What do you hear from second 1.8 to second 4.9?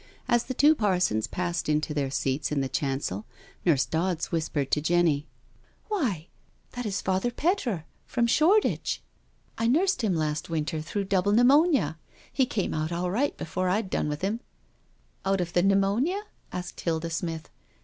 their seats in the chancel, Nurse Dodds whispered to